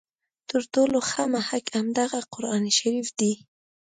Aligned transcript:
تر 0.49 0.61
ټولو 0.73 0.97
ښه 1.09 1.23
محک 1.33 1.65
همدغه 1.77 2.19
قرآن 2.33 2.63
شریف 2.77 3.07
دی. 3.19 3.33